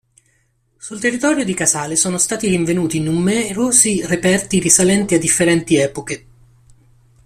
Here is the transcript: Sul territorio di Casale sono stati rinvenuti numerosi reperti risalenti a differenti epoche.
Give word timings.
Sul 0.79 0.99
territorio 0.99 1.45
di 1.45 1.53
Casale 1.53 1.95
sono 1.95 2.17
stati 2.17 2.47
rinvenuti 2.47 2.99
numerosi 2.99 4.03
reperti 4.03 4.57
risalenti 4.57 5.13
a 5.13 5.19
differenti 5.19 5.75
epoche. 5.75 6.27